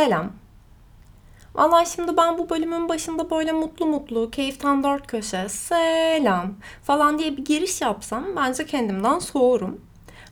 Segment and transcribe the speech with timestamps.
[0.00, 0.32] Selam.
[1.54, 7.36] Vallahi şimdi ben bu bölümün başında böyle mutlu mutlu, keyiften dört köşe, selam falan diye
[7.36, 9.80] bir giriş yapsam bence kendimden soğurum.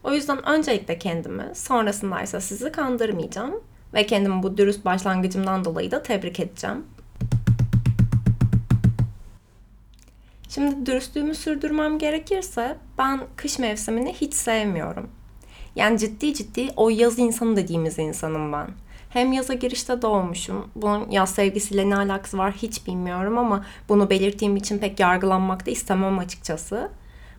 [0.04, 3.60] O yüzden öncelikle kendimi, sonrasında ise sizi kandırmayacağım
[3.94, 6.84] ve kendimi bu dürüst başlangıcımdan dolayı da tebrik edeceğim.
[10.48, 15.10] Şimdi dürüstlüğümü sürdürmem gerekirse ben kış mevsimini hiç sevmiyorum.
[15.76, 18.68] Yani ciddi ciddi o yaz insanı dediğimiz insanım ben.
[19.08, 20.70] Hem yaza girişte doğmuşum.
[20.76, 25.70] Bunun yaz sevgisiyle ne alakası var hiç bilmiyorum ama bunu belirttiğim için pek yargılanmak da
[25.70, 26.90] istemem açıkçası.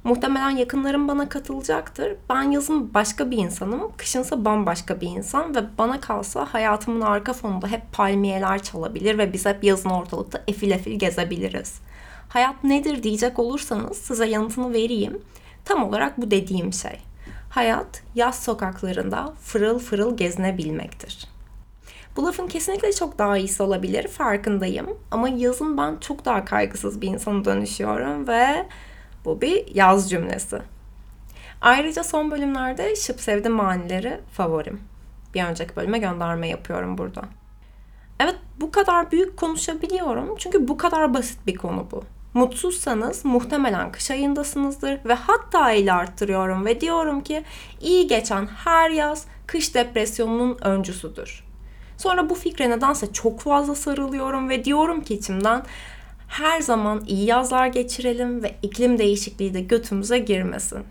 [0.03, 2.15] Muhtemelen yakınlarım bana katılacaktır.
[2.29, 7.67] Ben yazın başka bir insanım, kışınsa bambaşka bir insan ve bana kalsa hayatımın arka fonunda
[7.67, 11.81] hep palmiyeler çalabilir ve biz hep yazın ortalıkta efil efil gezebiliriz.
[12.29, 15.21] Hayat nedir diyecek olursanız size yanıtını vereyim.
[15.65, 16.99] Tam olarak bu dediğim şey.
[17.49, 21.38] Hayat yaz sokaklarında fırıl fırıl gezinebilmektir.
[22.15, 24.97] Bu lafın kesinlikle çok daha iyisi olabilir farkındayım.
[25.11, 28.65] Ama yazın ben çok daha kaygısız bir insana dönüşüyorum ve
[29.25, 30.61] bu bir yaz cümlesi.
[31.61, 34.81] Ayrıca son bölümlerde şıp sevdi manileri favorim.
[35.33, 37.21] Bir önceki bölüme gönderme yapıyorum burada.
[38.19, 42.03] Evet bu kadar büyük konuşabiliyorum çünkü bu kadar basit bir konu bu.
[42.33, 47.43] Mutsuzsanız muhtemelen kış ayındasınızdır ve hatta ile arttırıyorum ve diyorum ki
[47.81, 51.48] iyi geçen her yaz kış depresyonunun öncüsüdür.
[51.99, 55.63] Sonra bu fikre nedense çok fazla sarılıyorum ve diyorum ki içimden
[56.27, 60.83] her zaman iyi yazlar geçirelim ve iklim değişikliği de götümüze girmesin.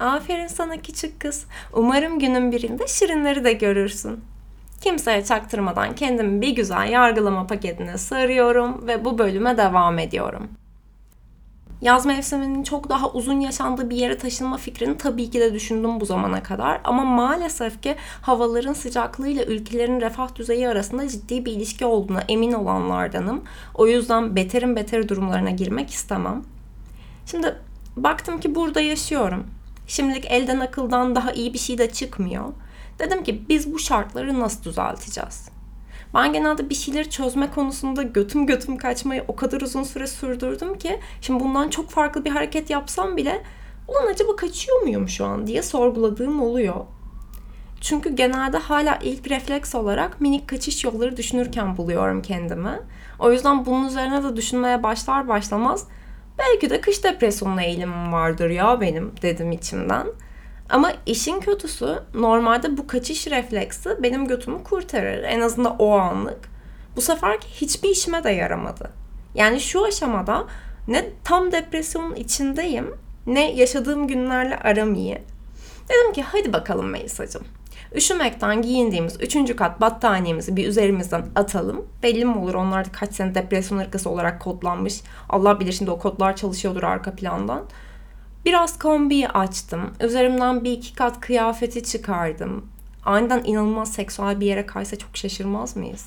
[0.00, 1.46] Aferin sana küçük kız.
[1.72, 4.20] Umarım günün birinde şirinleri de görürsün.
[4.80, 10.48] Kimseye çaktırmadan kendimi bir güzel yargılama paketine sarıyorum ve bu bölüme devam ediyorum.
[11.84, 16.06] Yaz mevsiminin çok daha uzun yaşandığı bir yere taşınma fikrini tabii ki de düşündüm bu
[16.06, 16.80] zamana kadar.
[16.84, 23.44] Ama maalesef ki havaların sıcaklığıyla ülkelerin refah düzeyi arasında ciddi bir ilişki olduğuna emin olanlardanım.
[23.74, 26.42] O yüzden beterin beteri durumlarına girmek istemem.
[27.26, 27.54] Şimdi
[27.96, 29.46] baktım ki burada yaşıyorum.
[29.86, 32.44] Şimdilik elden akıldan daha iyi bir şey de çıkmıyor.
[32.98, 35.48] Dedim ki biz bu şartları nasıl düzelteceğiz?
[36.14, 41.00] Ben genelde bir şeyleri çözme konusunda götüm götüm kaçmayı o kadar uzun süre sürdürdüm ki
[41.20, 43.42] şimdi bundan çok farklı bir hareket yapsam bile
[43.88, 46.74] ulan acaba kaçıyor muyum şu an diye sorguladığım oluyor.
[47.80, 52.80] Çünkü genelde hala ilk refleks olarak minik kaçış yolları düşünürken buluyorum kendimi.
[53.18, 55.86] O yüzden bunun üzerine de düşünmeye başlar başlamaz
[56.38, 60.06] belki de kış depresyonuna eğilimim vardır ya benim dedim içimden.
[60.68, 65.22] Ama işin kötüsü normalde bu kaçış refleksi benim götümü kurtarır.
[65.22, 66.38] En azından o anlık.
[66.96, 68.90] Bu sefer hiçbir işime de yaramadı.
[69.34, 70.44] Yani şu aşamada
[70.88, 72.94] ne tam depresyonun içindeyim
[73.26, 75.18] ne yaşadığım günlerle aram iyi.
[75.88, 77.44] Dedim ki hadi bakalım Melisa'cığım.
[77.94, 81.86] Üşümekten giyindiğimiz üçüncü kat battaniyemizi bir üzerimizden atalım.
[82.02, 85.00] Belli mi olur onlar da kaç sene depresyon ırkası olarak kodlanmış.
[85.28, 87.64] Allah bilir şimdi o kodlar çalışıyordur arka plandan.
[88.44, 89.80] Biraz kombiyi açtım.
[90.00, 92.66] Üzerimden bir iki kat kıyafeti çıkardım.
[93.04, 96.06] Aniden inanılmaz seksüel bir yere kaysa çok şaşırmaz mıyız?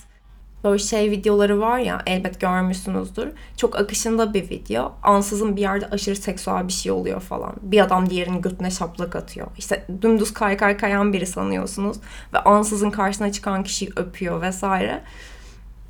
[0.63, 3.29] Böyle şey videoları var ya elbet görmüşsünüzdür.
[3.57, 4.93] Çok akışında bir video.
[5.03, 7.53] Ansızın bir yerde aşırı seksüel bir şey oluyor falan.
[7.61, 9.47] Bir adam diğerinin götüne şaplak atıyor.
[9.57, 11.97] İşte dümdüz kay kay kayan biri sanıyorsunuz.
[12.33, 15.03] Ve ansızın karşısına çıkan kişiyi öpüyor vesaire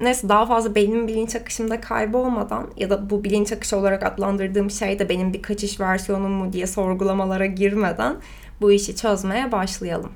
[0.01, 4.99] neyse daha fazla benim bilinç akışımda kaybolmadan ya da bu bilinç akışı olarak adlandırdığım şey
[4.99, 8.15] de benim bir kaçış versiyonum mu diye sorgulamalara girmeden
[8.61, 10.11] bu işi çözmeye başlayalım.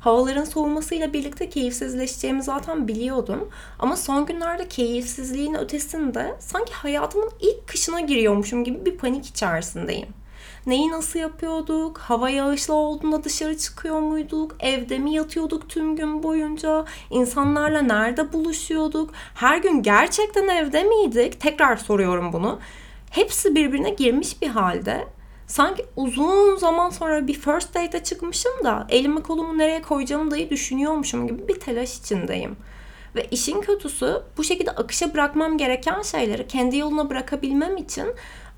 [0.00, 3.48] Havaların soğumasıyla birlikte keyifsizleşeceğimi zaten biliyordum.
[3.78, 10.08] Ama son günlerde keyifsizliğin ötesinde sanki hayatımın ilk kışına giriyormuşum gibi bir panik içerisindeyim.
[10.66, 11.98] Neyi nasıl yapıyorduk?
[11.98, 14.56] Hava yağışlı olduğunda dışarı çıkıyor muyduk?
[14.60, 16.84] Evde mi yatıyorduk tüm gün boyunca?
[17.10, 19.10] İnsanlarla nerede buluşuyorduk?
[19.34, 21.40] Her gün gerçekten evde miydik?
[21.40, 22.58] Tekrar soruyorum bunu.
[23.10, 25.08] Hepsi birbirine girmiş bir halde.
[25.46, 31.26] Sanki uzun zaman sonra bir first date'e çıkmışım da elimi kolumu nereye koyacağımı dahi düşünüyormuşum
[31.26, 32.56] gibi bir telaş içindeyim.
[33.16, 38.06] Ve işin kötüsü bu şekilde akışa bırakmam gereken şeyleri kendi yoluna bırakabilmem için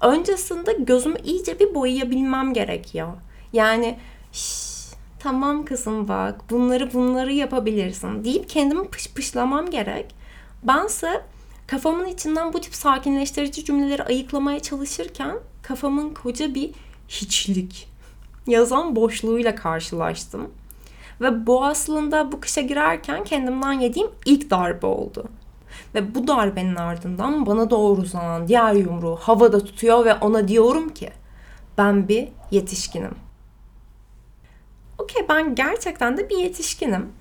[0.01, 3.09] öncesinde gözümü iyice bir boyayabilmem gerekiyor.
[3.53, 3.99] Yani
[5.19, 10.15] tamam kızım bak bunları bunları yapabilirsin deyip kendimi pış pışlamam gerek.
[10.63, 11.25] Bense
[11.67, 16.71] kafamın içinden bu tip sakinleştirici cümleleri ayıklamaya çalışırken kafamın koca bir
[17.09, 17.89] hiçlik
[18.47, 20.51] yazan boşluğuyla karşılaştım.
[21.21, 25.25] Ve bu aslında bu kışa girerken kendimden yediğim ilk darbe oldu.
[25.95, 31.11] Ve bu darbenin ardından bana doğru uzanan diğer yumruğu havada tutuyor ve ona diyorum ki
[31.79, 33.15] ben bir yetişkinim.
[34.99, 37.13] Okey ben gerçekten de bir yetişkinim.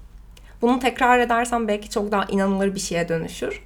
[0.61, 3.63] Bunu tekrar edersem belki çok daha inanılır bir şeye dönüşür.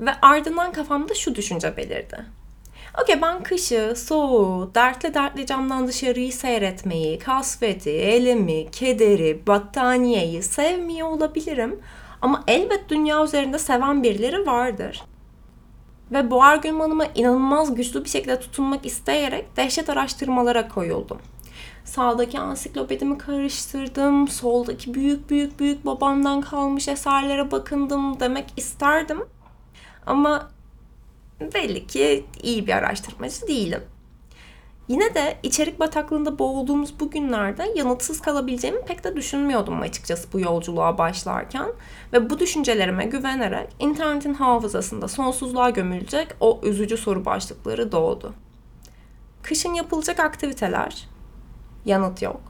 [0.00, 2.24] Ve ardından kafamda şu düşünce belirdi.
[3.02, 11.80] Okey ben kışı, soğuğu, dertli dertli camdan dışarıyı seyretmeyi, kasveti, elimi, kederi, battaniyeyi sevmiyor olabilirim.
[12.22, 15.04] Ama elbet dünya üzerinde seven birileri vardır.
[16.12, 21.18] Ve bu argümanıma inanılmaz güçlü bir şekilde tutunmak isteyerek dehşet araştırmalara koyuldum.
[21.84, 29.24] Sağdaki ansiklopedimi karıştırdım, soldaki büyük büyük büyük babamdan kalmış eserlere bakındım demek isterdim.
[30.06, 30.50] Ama
[31.40, 33.82] belli ki iyi bir araştırmacı değilim.
[34.88, 40.98] Yine de içerik bataklığında boğulduğumuz bu günlerde yanıtsız kalabileceğimi pek de düşünmüyordum açıkçası bu yolculuğa
[40.98, 41.66] başlarken.
[42.12, 48.34] Ve bu düşüncelerime güvenerek internetin hafızasında sonsuzluğa gömülecek o üzücü soru başlıkları doğdu.
[49.42, 51.08] Kışın yapılacak aktiviteler,
[51.84, 52.40] yanıt yok.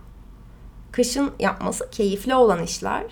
[0.93, 3.05] Kışın yapması keyifli olan işler,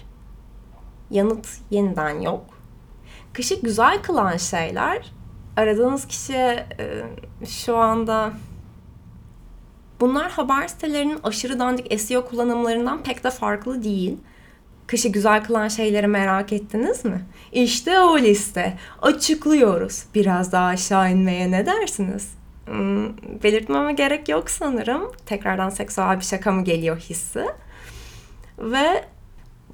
[1.11, 2.45] yanıt yeniden yok.
[3.33, 5.13] Kışı güzel kılan şeyler,
[5.57, 6.67] aradığınız kişi e,
[7.47, 8.33] şu anda
[10.01, 14.17] Bunlar haber sitelerinin aşırı dandik SEO kullanımlarından pek de farklı değil.
[14.87, 17.21] Kışı güzel kılan şeyleri merak ettiniz mi?
[17.53, 18.79] İşte o liste.
[19.03, 20.05] Açıklıyoruz.
[20.15, 22.35] Biraz daha aşağı inmeye ne dersiniz?
[22.67, 25.13] Hmm, belirtmeme gerek yok sanırım.
[25.27, 27.45] Tekrardan seksüel bir şaka mı geliyor hissi.
[28.59, 29.05] Ve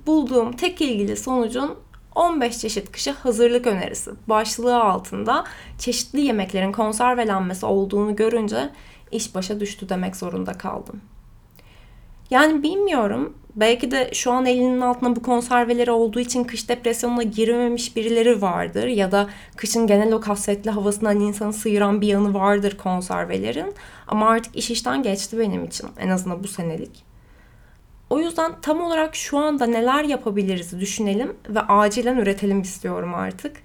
[0.06, 1.76] bulduğum tek ilgili sonucun
[2.14, 5.44] 15 çeşit kışa hazırlık önerisi başlığı altında
[5.78, 8.70] çeşitli yemeklerin konservelenmesi olduğunu görünce
[9.12, 11.00] iş başa düştü demek zorunda kaldım.
[12.30, 13.34] Yani bilmiyorum.
[13.56, 18.86] Belki de şu an elinin altında bu konserveleri olduğu için kış depresyonuna girmemiş birileri vardır.
[18.86, 23.74] Ya da kışın genel o kasvetli havasından insanı sıyıran bir yanı vardır konservelerin.
[24.08, 25.88] Ama artık iş işten geçti benim için.
[25.98, 27.04] En azından bu senelik.
[28.10, 33.56] O yüzden tam olarak şu anda neler yapabiliriz düşünelim ve acilen üretelim istiyorum artık.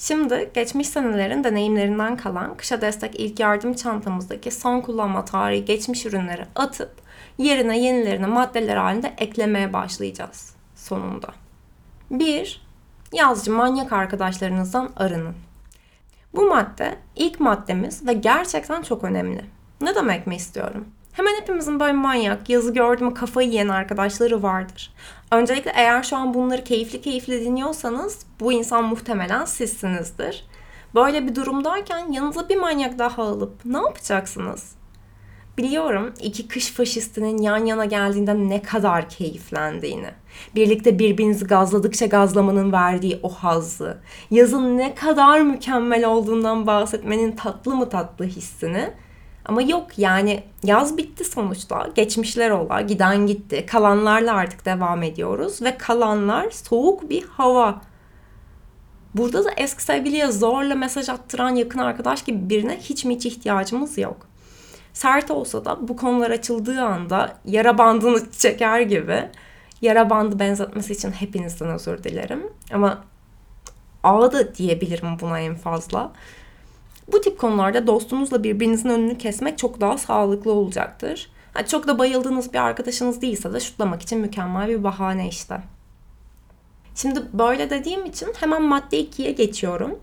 [0.00, 6.46] Şimdi geçmiş senelerin deneyimlerinden kalan kışa destek ilk yardım çantamızdaki son kullanma tarihi geçmiş ürünleri
[6.56, 6.90] atıp
[7.38, 11.28] yerine yenilerini maddeler halinde eklemeye başlayacağız sonunda.
[12.10, 12.66] 1.
[13.12, 15.34] Yazcı manyak arkadaşlarınızdan arının.
[16.34, 19.44] Bu madde ilk maddemiz ve gerçekten çok önemli.
[19.80, 20.88] Ne demek mi istiyorum?
[21.12, 24.94] Hemen hepimizin böyle manyak, yazı gördüm kafayı yiyen arkadaşları vardır.
[25.32, 30.44] Öncelikle eğer şu an bunları keyifli keyifli dinliyorsanız bu insan muhtemelen sizsinizdir.
[30.94, 34.72] Böyle bir durumdayken yanınıza bir manyak daha alıp ne yapacaksınız?
[35.58, 40.10] Biliyorum iki kış faşistinin yan yana geldiğinde ne kadar keyiflendiğini.
[40.54, 43.98] Birlikte birbirinizi gazladıkça gazlamanın verdiği o hazzı.
[44.30, 48.90] Yazın ne kadar mükemmel olduğundan bahsetmenin tatlı mı tatlı hissini
[49.50, 51.88] ama yok yani yaz bitti sonuçta.
[51.94, 53.66] Geçmişler ola, giden gitti.
[53.66, 57.80] Kalanlarla artık devam ediyoruz ve kalanlar soğuk bir hava.
[59.14, 63.98] Burada da eski sevgiliye zorla mesaj attıran yakın arkadaş gibi birine hiç mi hiç ihtiyacımız
[63.98, 64.16] yok.
[64.92, 69.28] Sert olsa da bu konular açıldığı anda yara bandını çeker gibi
[69.82, 72.52] yara bandı benzetmesi için hepinizden özür dilerim.
[72.72, 73.04] Ama
[74.02, 76.12] ağdı diyebilirim buna en fazla.
[77.08, 81.30] Bu tip konularda dostunuzla birbirinizin önünü kesmek çok daha sağlıklı olacaktır.
[81.56, 85.60] Yani çok da bayıldığınız bir arkadaşınız değilse de şutlamak için mükemmel bir bahane işte.
[86.94, 89.98] Şimdi böyle dediğim için hemen madde 2'ye geçiyorum.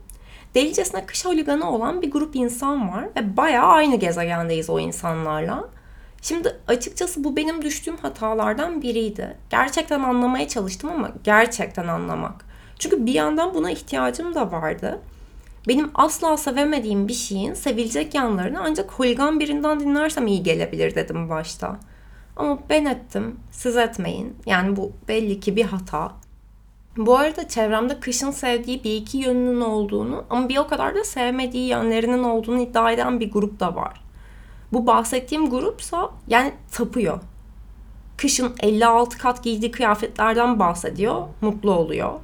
[0.56, 5.70] Delicesine kış holiganı olan bir grup insan var ve bayağı aynı gezegendeyiz o insanlarla.
[6.22, 9.38] Şimdi açıkçası bu benim düştüğüm hatalardan biriydi.
[9.50, 12.46] Gerçekten anlamaya çalıştım ama gerçekten anlamak.
[12.80, 15.00] Çünkü bir yandan buna ihtiyacım da vardı.
[15.68, 21.80] Benim asla sevemediğim bir şeyin sevilecek yanlarını ancak holigan birinden dinlersem iyi gelebilir dedim başta.
[22.36, 24.36] Ama ben ettim, siz etmeyin.
[24.46, 26.12] Yani bu belli ki bir hata.
[26.98, 31.70] Bu arada çevremde kışın sevdiği bir iki yönünün olduğunu ama bir o kadar da sevmediği
[31.70, 34.02] yönlerinin olduğunu iddia eden bir grup da var.
[34.74, 37.20] Bu bahsettiğim grupsa yani tapıyor.
[38.18, 42.20] Kışın 56 kat giydiği kıyafetlerden bahsediyor, mutlu oluyor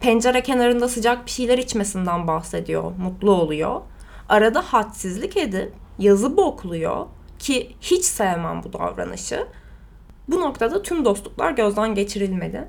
[0.00, 3.80] pencere kenarında sıcak bir şeyler içmesinden bahsediyor, mutlu oluyor.
[4.28, 7.06] Arada hadsizlik edip yazı bokluyor
[7.38, 9.46] ki hiç sevmem bu davranışı.
[10.28, 12.64] Bu noktada tüm dostluklar gözden geçirilmeli.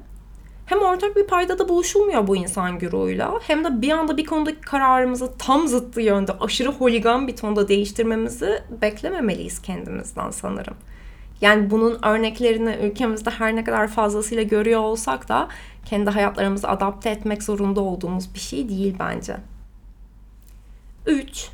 [0.66, 5.38] Hem ortak bir paydada buluşulmuyor bu insan güruğuyla hem de bir anda bir konudaki kararımızı
[5.38, 10.76] tam zıttı yönde aşırı holigan bir tonda değiştirmemizi beklememeliyiz kendimizden sanırım.
[11.42, 15.48] Yani bunun örneklerini ülkemizde her ne kadar fazlasıyla görüyor olsak da
[15.86, 19.38] kendi hayatlarımızı adapte etmek zorunda olduğumuz bir şey değil bence.
[21.06, 21.50] 3.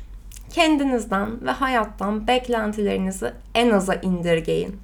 [0.50, 4.76] Kendinizden ve hayattan beklentilerinizi en aza indirgeyin.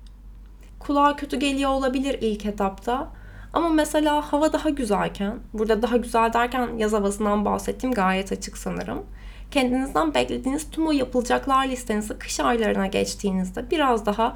[0.78, 3.08] Kulağa kötü geliyor olabilir ilk etapta
[3.52, 9.02] Ama mesela hava daha güzelken, burada daha güzel derken yaz havasından bahsettiğim gayet açık sanırım.
[9.50, 14.34] Kendinizden beklediğiniz tüm o yapılacaklar listenizi kış aylarına geçtiğinizde biraz daha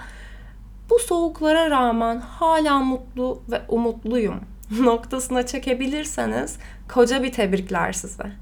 [0.90, 4.40] bu soğuklara rağmen hala mutlu ve umutluyum
[4.80, 8.32] noktasına çekebilirseniz koca bir tebrikler size.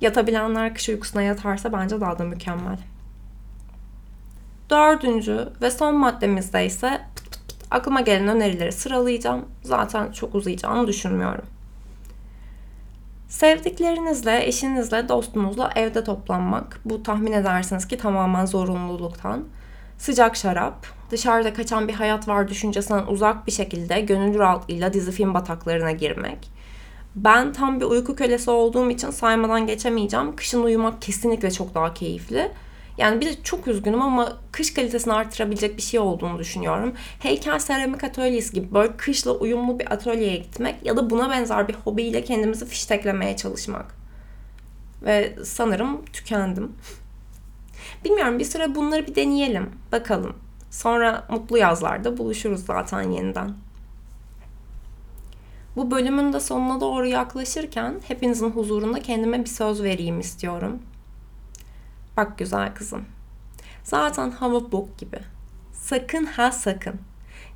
[0.00, 2.78] Yatabilenler kış uykusuna yatarsa bence daha da mükemmel.
[4.70, 9.44] Dördüncü ve son maddemizde ise pıt pıt pıt aklıma gelen önerileri sıralayacağım.
[9.62, 11.44] Zaten çok uzayacağını düşünmüyorum.
[13.28, 16.80] Sevdiklerinizle, eşinizle, dostunuzla evde toplanmak.
[16.84, 19.44] Bu tahmin edersiniz ki tamamen zorunluluktan.
[19.98, 25.34] Sıcak şarap, dışarıda kaçan bir hayat var düşüncesinden uzak bir şekilde gönül rahatlığıyla dizi film
[25.34, 26.50] bataklarına girmek.
[27.16, 30.36] Ben tam bir uyku kölesi olduğum için saymadan geçemeyeceğim.
[30.36, 32.50] Kışın uyumak kesinlikle çok daha keyifli.
[32.98, 36.94] Yani bir de çok üzgünüm ama kış kalitesini artırabilecek bir şey olduğunu düşünüyorum.
[37.18, 41.74] Heykel seramik atölyesi gibi böyle kışla uyumlu bir atölyeye gitmek ya da buna benzer bir
[41.74, 43.94] hobiyle kendimizi fişteklemeye çalışmak.
[45.02, 46.72] Ve sanırım tükendim.
[48.04, 49.70] Bilmiyorum bir süre bunları bir deneyelim.
[49.92, 50.36] Bakalım.
[50.70, 53.54] Sonra mutlu yazlarda buluşuruz zaten yeniden.
[55.76, 60.78] Bu bölümün de sonuna doğru yaklaşırken hepinizin huzurunda kendime bir söz vereyim istiyorum.
[62.16, 63.04] Bak güzel kızım.
[63.84, 65.18] Zaten hava bok gibi.
[65.72, 67.00] Sakın ha sakın.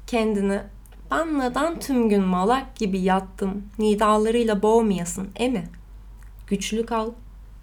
[0.07, 0.63] Kendini
[1.11, 5.69] ben neden tüm gün malak gibi yattım nidalarıyla boğmayasın emi.
[6.47, 7.11] Güçlü kal,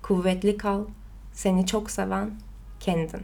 [0.02, 0.86] kuvvetli kal,
[1.34, 2.32] seni çok seven
[2.80, 3.22] kendin.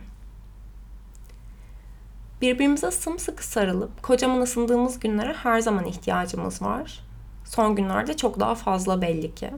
[2.42, 7.04] Birbirimize sımsıkı sarılıp kocaman ısındığımız günlere her zaman ihtiyacımız var.
[7.46, 9.52] Son günlerde çok daha fazla belli ki.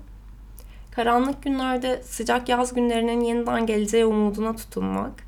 [0.96, 5.24] Karanlık günlerde sıcak yaz günlerinin yeniden geleceği umuduna tutunmak,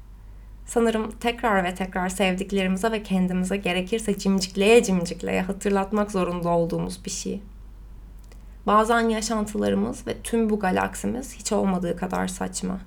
[0.66, 7.42] sanırım tekrar ve tekrar sevdiklerimize ve kendimize gerekirse cimcikleye cimcikleye hatırlatmak zorunda olduğumuz bir şey.
[8.68, 12.80] Bazen yaşantılarımız ve tüm bu galaksimiz hiç olmadığı kadar saçma.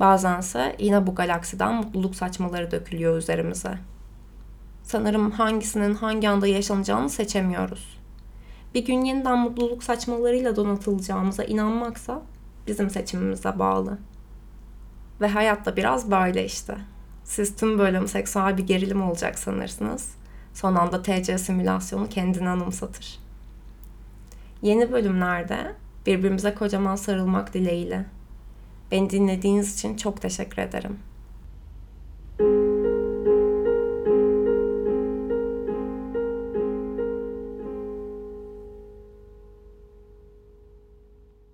[0.00, 3.78] Bazense yine bu galaksiden mutluluk saçmaları dökülüyor üzerimize.
[4.82, 7.97] Sanırım hangisinin hangi anda yaşanacağını seçemiyoruz.
[8.78, 12.22] Bir gün yeniden mutluluk saçmalarıyla donatılacağımıza inanmaksa
[12.66, 13.98] bizim seçimimize bağlı.
[15.20, 16.78] Ve hayatta biraz böyle işte.
[17.24, 20.14] Siz tüm bölüm seksüel bir gerilim olacak sanırsınız.
[20.54, 23.18] Son anda TC simülasyonu kendini anımsatır.
[24.62, 25.74] Yeni bölümlerde
[26.06, 28.06] birbirimize kocaman sarılmak dileğiyle.
[28.90, 30.98] Beni dinlediğiniz için çok teşekkür ederim.